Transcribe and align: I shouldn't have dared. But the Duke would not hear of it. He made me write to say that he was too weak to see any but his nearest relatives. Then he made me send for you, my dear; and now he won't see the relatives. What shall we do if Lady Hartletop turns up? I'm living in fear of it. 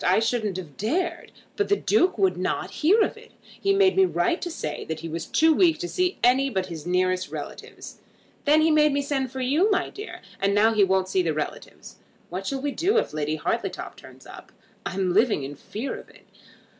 I 0.03 0.17
shouldn't 0.19 0.57
have 0.57 0.77
dared. 0.77 1.31
But 1.55 1.69
the 1.69 1.75
Duke 1.75 2.17
would 2.17 2.35
not 2.35 2.71
hear 2.81 3.01
of 3.03 3.17
it. 3.17 3.33
He 3.43 3.71
made 3.71 3.95
me 3.95 4.03
write 4.05 4.41
to 4.41 4.49
say 4.49 4.83
that 4.85 5.01
he 5.01 5.07
was 5.07 5.27
too 5.27 5.53
weak 5.53 5.77
to 5.77 5.87
see 5.87 6.17
any 6.23 6.49
but 6.49 6.65
his 6.65 6.87
nearest 6.87 7.29
relatives. 7.29 7.99
Then 8.45 8.61
he 8.61 8.71
made 8.71 8.93
me 8.93 9.03
send 9.03 9.31
for 9.31 9.41
you, 9.41 9.69
my 9.69 9.91
dear; 9.91 10.23
and 10.41 10.55
now 10.55 10.73
he 10.73 10.83
won't 10.83 11.07
see 11.07 11.21
the 11.21 11.35
relatives. 11.35 11.97
What 12.31 12.47
shall 12.47 12.61
we 12.63 12.71
do 12.71 12.97
if 12.97 13.13
Lady 13.13 13.35
Hartletop 13.35 13.95
turns 13.95 14.25
up? 14.25 14.51
I'm 14.87 15.13
living 15.13 15.43
in 15.43 15.55
fear 15.55 15.95
of 15.99 16.09
it. 16.09 16.25